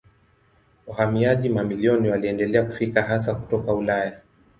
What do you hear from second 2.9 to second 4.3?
hasa kutoka Ulaya.